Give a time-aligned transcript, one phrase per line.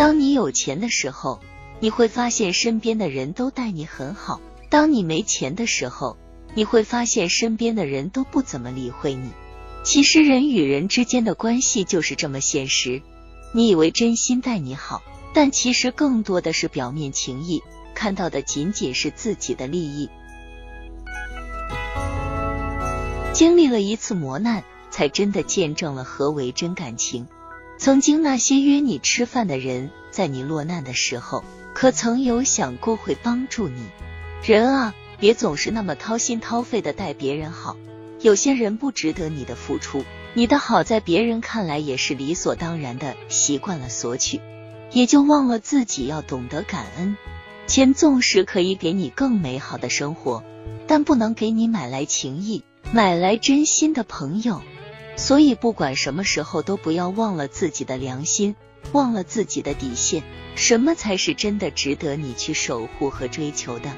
[0.00, 1.40] 当你有钱的时候，
[1.78, 6.16] 你会发现身边的人都待你很好；当你没钱的时候，
[6.54, 9.30] 你会发现身边的人都不怎么理会你。
[9.84, 13.02] 其实人与人之间的关系就是这么现实。
[13.52, 15.02] 你以为真心待你好，
[15.34, 17.60] 但其实更多的是表面情谊，
[17.94, 20.08] 看到的仅仅是自己的利益。
[23.34, 27.26] 经历了一次磨难，才真的见证了何为真感情。
[27.80, 33.80] 曾经那些约你吃饭的人，在你落难的时候，可曾有想过会帮助你？
[34.44, 37.78] 人啊，别总是那么掏心掏肺的待别人好。
[38.20, 40.04] 有些人不值得你的付出，
[40.34, 44.42] 你的好在别人看来也是理所当然的，习惯了索取，
[44.92, 47.16] 也就忘了自己要懂得感恩。
[47.66, 50.44] 钱纵使可以给你更美好的生活，
[50.86, 52.62] 但不能给你买来情谊，
[52.92, 54.60] 买来真心的朋友。
[55.20, 58.56] 所以不管什么时候都不要忘了自己的良心，
[58.92, 60.22] 忘了自己的底线，
[60.56, 63.90] 什么才是真的值得你去守护和追求的？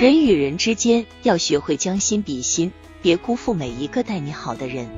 [0.00, 2.72] 人与人之间要学会将心比心，
[3.02, 4.88] 别辜负每一个待你好的人。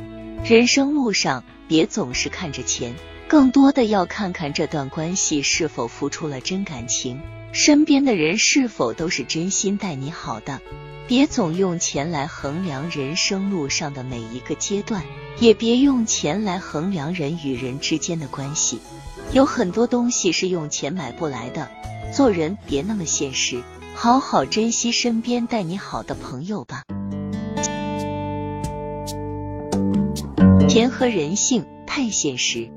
[0.44, 2.94] 人生路上别总是看着钱，
[3.30, 7.20] 更多的要看看这段关系是否付出了真感情，
[7.52, 10.60] 身边的人是否都是真心待你好的。
[11.06, 15.04] 别总用钱来衡量人生路上的每一个阶段，
[15.38, 18.80] 也别用钱来衡量人与人之间的关系。
[19.32, 21.70] 有很多东西是用钱买不来的，
[22.12, 23.62] 做人别那么现实。
[23.94, 26.82] 好好珍惜身边待你好的朋友吧。
[30.68, 32.68] 钱和人性太现实。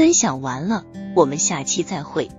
[0.00, 2.30] 分享完了，我们下期再会。